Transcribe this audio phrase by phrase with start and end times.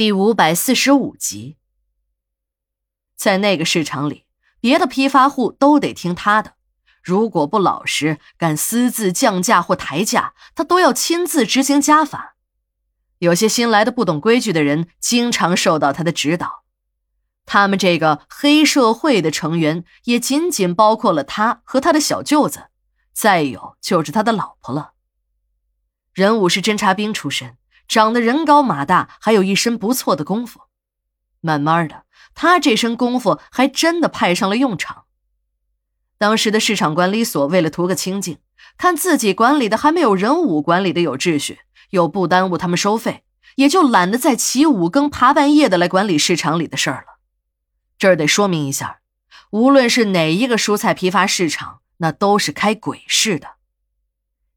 [0.00, 1.58] 第五百四十五集，
[3.16, 4.24] 在那个市场里，
[4.58, 6.54] 别的批发户都得听他的，
[7.02, 12.36] 如果不老实，敢私自降价或抬价，他都要亲自执行家法。
[13.18, 16.64] 有些新来的不懂规矩的人，经常受到他的指导。
[17.44, 22.68] 他们这个黑社会的成员，也仅仅包括了他和他的小舅子，
[23.12, 24.92] 再有就是他的老婆了。
[26.14, 27.58] 任武是侦察兵出身。
[27.90, 30.60] 长得人高马大，还有一身不错的功夫。
[31.40, 32.04] 慢慢的，
[32.36, 35.06] 他这身功夫还真的派上了用场。
[36.16, 38.38] 当时的市场管理所为了图个清静，
[38.78, 43.24] 看自己管理的还没有人武管理的有秩序，又不耽误他们收费，
[43.56, 47.18] 也就懒得再起五更爬半夜的来管理市场里的事儿了。
[47.98, 49.00] 这儿得说明一下，
[49.50, 53.54] 无论是哪一个蔬菜批发市场，那都是开鬼市的。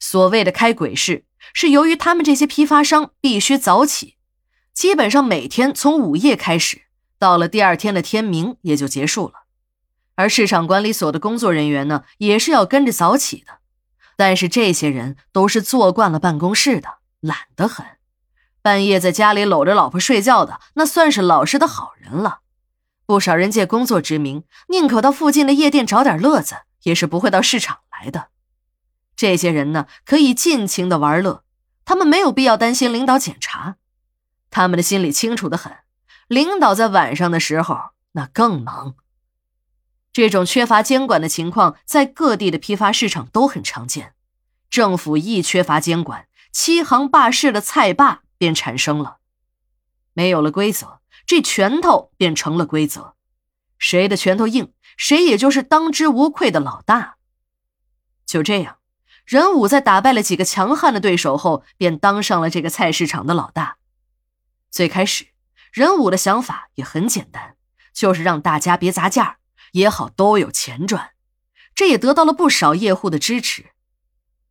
[0.00, 1.24] 所谓的开鬼市。
[1.54, 4.16] 是由于他们这些批发商必须早起，
[4.72, 6.82] 基本上每天从午夜开始，
[7.18, 9.44] 到了第二天的天明也就结束了。
[10.14, 13.54] 而市场管理所的工作人员呢，也是要跟着早起的。
[14.16, 17.86] 但是这些人都是坐惯了办公室的，懒得很，
[18.60, 22.40] 半夜在家里搂着老婆睡觉的，那算是老实的好人了。
[23.06, 28.28] 不少人借工作之名，宁可到附近的夜店找点乐子，也是不会到市场来的。
[29.20, 31.44] 这些人呢，可以尽情的玩乐，
[31.84, 33.76] 他们没有必要担心领导检查，
[34.48, 35.76] 他们的心里清楚的很。
[36.26, 38.94] 领导在晚上的时候那更忙。
[40.10, 44.14] 这种缺乏监管的情况，在各地的批发市场都很常见。
[44.70, 49.18] 政府一缺乏监管，欺行霸市的菜霸便产生了。
[50.14, 53.16] 没有了规则，这拳头便成了规则，
[53.76, 57.16] 谁的拳头硬，谁也就是当之无愧的老大。
[58.24, 58.78] 就这样。
[59.30, 63.76] 任武在打败了几个强悍的对手后，便当上了这个菜市场的老大。
[64.72, 65.28] 最开始，
[65.70, 67.54] 任武的想法也很简单，
[67.92, 69.36] 就是让大家别砸价，
[69.70, 71.10] 也好都有钱赚。
[71.76, 73.66] 这也得到了不少业户的支持。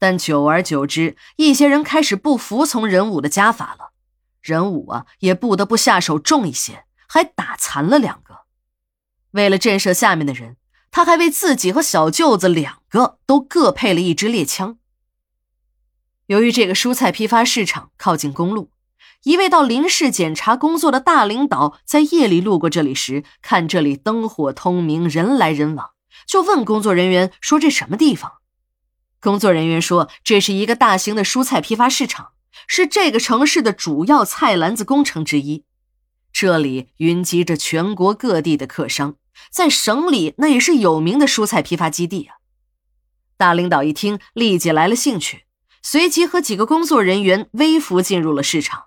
[0.00, 3.92] 但久而久之，一些人开始不服从任武的家法了。
[4.42, 8.40] 任武啊，也不得不下手重一些，还打残了两个。
[9.30, 10.56] 为了震慑下面的人。
[10.94, 14.78] 他还为自己和小舅子两个都各配了一支猎枪。
[16.26, 18.70] 由于这个蔬菜批发市场靠近公路，
[19.24, 25.90] 一位到临市检查工作的大领导在夜里路过这里时，看这里灯火通明，人来人往，
[26.28, 28.34] 就问工作人员说：“这什么地方？”
[29.20, 32.34] 工作人员说：“这是一个大型的蔬菜批发市场，
[32.68, 35.64] 是这个城市的主要菜篮子工程之一。
[36.32, 39.16] 这里云集着全国各地的客商。”
[39.50, 42.36] 在省里，那也是有名的蔬菜批发基地啊！
[43.36, 45.44] 大领导一听，立即来了兴趣，
[45.82, 48.84] 随即和几个工作人员微服进入了市场。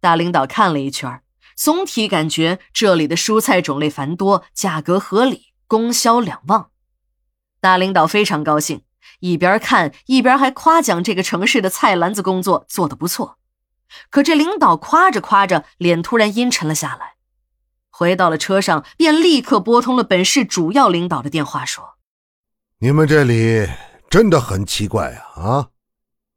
[0.00, 1.22] 大领导看了一圈，
[1.56, 6.70] 总体感觉这里的蔬菜种类繁多，价格合理，供销两旺。
[7.60, 8.82] 大领导非常高兴，
[9.20, 13.38] 一边看一边还夸奖这个城市的菜篮子工作做得不错。
[14.10, 17.14] 可这领导夸着夸着，脸突然阴沉了下来。
[17.98, 21.96] 回到了车上，便立刻拨通了本市主要领导的电话，说
[22.78, 23.68] ：“你们这里
[24.08, 25.42] 真的很奇怪啊！
[25.42, 25.68] 啊，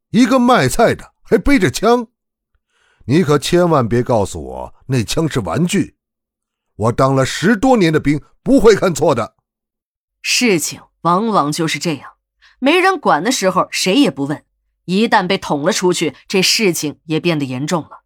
[0.10, 2.08] 一个卖菜的还背着枪，
[3.06, 5.98] 你可千万别告诉我那枪是玩具。
[6.78, 9.36] 我当了十多年的兵，不会看错的。
[10.24, 12.14] 事情往往就是这样，
[12.58, 14.40] 没人管的时候，谁也不问；
[14.86, 18.02] 一旦被捅了出去，这事情也变得严重了。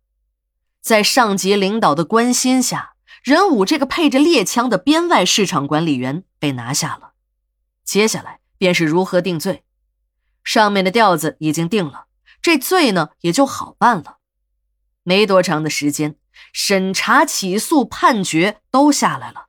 [0.82, 2.92] 在上级领导的关心下。”
[3.26, 7.14] 任武这个配着猎枪的编外市场管理员被拿下了，
[7.84, 9.64] 接下来便是如何定罪。
[10.44, 12.06] 上面的调子已经定了，
[12.40, 14.18] 这罪呢也就好办了。
[15.02, 16.18] 没多长的时间，
[16.54, 19.48] 审查、起诉、判决都下来了。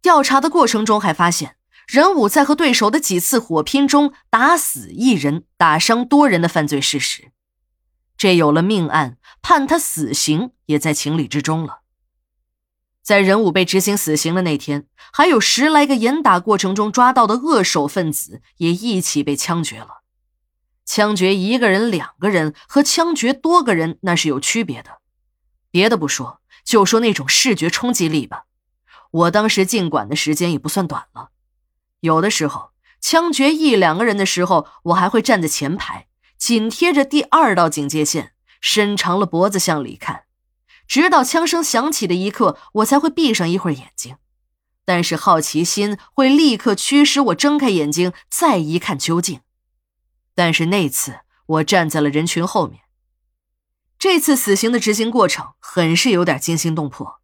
[0.00, 1.56] 调查的过程中还发现，
[1.88, 7.32] 任武在和对手的几次火拼中打死一人、打伤多人的犯罪事实。
[8.16, 11.80] 这有了命案，判他死刑也在情理之中了。
[13.02, 20.02] 在任武被执行死刑的那天，还有十来个严打过程中抓到的恶手分子也一起被枪决了。
[20.84, 25.00] 枪决一个人、两个人和枪决多个人那是有区别的。
[25.70, 28.44] 别的不说，就说那种视觉冲击力吧。
[29.10, 31.30] 我当时进馆的时间也不算短了，
[32.00, 32.70] 有的时候
[33.00, 36.06] 枪决一两个人的时候，我还会站在前排，
[36.38, 40.24] 紧贴着第二道警戒线，伸长了脖子向里看。
[40.92, 44.16] 直到枪声响起的一刻，我才会闭上一会儿眼睛，
[44.84, 49.40] 但是好奇心会立刻驱使我睁开眼睛，再一看究竟。
[50.34, 52.80] 但是那次我站在了人群后面，
[53.98, 57.22] 这次死刑的执行过程很是有点惊心动魄。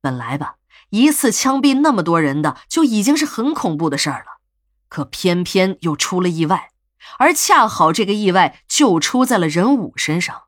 [0.00, 0.54] 本来吧，
[0.88, 4.40] 一次枪毙那么多人的就已经是很恐怖的事儿了，
[4.88, 6.70] 可偏偏又出了意外，
[7.18, 10.44] 而恰好这个意外就出在了任武身上。